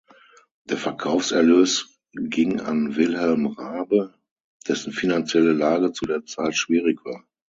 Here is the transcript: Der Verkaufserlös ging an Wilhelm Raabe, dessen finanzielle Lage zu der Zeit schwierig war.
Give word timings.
Der 0.63 0.77
Verkaufserlös 0.77 2.01
ging 2.15 2.59
an 2.59 2.95
Wilhelm 2.95 3.45
Raabe, 3.45 4.15
dessen 4.67 4.93
finanzielle 4.93 5.53
Lage 5.53 5.91
zu 5.91 6.07
der 6.07 6.25
Zeit 6.25 6.57
schwierig 6.57 7.05
war. 7.05 7.23